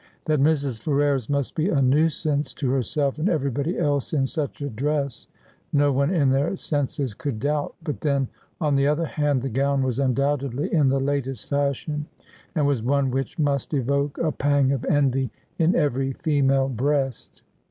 [0.25, 0.81] That Mrs.
[0.81, 5.27] Ferrers must be a nuisance to herself and everybody else in such a dress
[5.71, 8.27] no one in their senses could doubt; but then
[8.59, 12.07] on the other hand the gown was undoubtedly in the latest fashion,
[12.55, 15.29] and was one which must evoke a pang of envy
[15.59, 17.43] in every female breast.